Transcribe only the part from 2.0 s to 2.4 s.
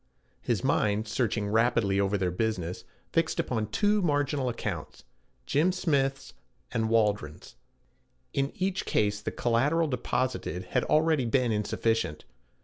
their